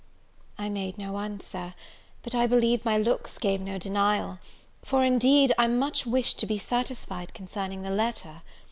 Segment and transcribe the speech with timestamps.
[0.57, 1.75] I made no answer,
[2.23, 4.39] but I believe my looks gave no denial;
[4.83, 8.41] for, indeed, I much wished to be satisfied concerning the letter.